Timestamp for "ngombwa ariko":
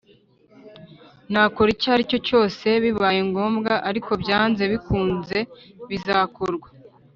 3.29-4.11